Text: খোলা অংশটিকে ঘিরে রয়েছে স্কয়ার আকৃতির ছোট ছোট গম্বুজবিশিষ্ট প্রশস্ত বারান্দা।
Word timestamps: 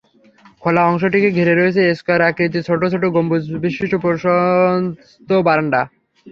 খোলা 0.61 0.81
অংশটিকে 0.85 1.29
ঘিরে 1.37 1.53
রয়েছে 1.55 1.81
স্কয়ার 1.99 2.21
আকৃতির 2.29 2.65
ছোট 2.65 2.81
ছোট 2.93 3.03
গম্বুজবিশিষ্ট 3.15 3.93
প্রশস্ত 3.95 5.29
বারান্দা। 5.47 5.81